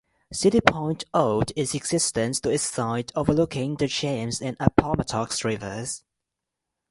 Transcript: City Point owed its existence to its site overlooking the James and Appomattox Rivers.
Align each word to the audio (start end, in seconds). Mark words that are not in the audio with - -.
City 0.33 0.59
Point 0.61 1.03
owed 1.13 1.53
its 1.55 1.75
existence 1.75 2.39
to 2.39 2.49
its 2.49 2.63
site 2.63 3.11
overlooking 3.15 3.75
the 3.75 3.85
James 3.85 4.41
and 4.41 4.57
Appomattox 4.59 5.45
Rivers. 5.45 6.03